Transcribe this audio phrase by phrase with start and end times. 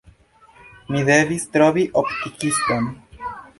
[0.95, 2.91] Mi devis trovi optikiston.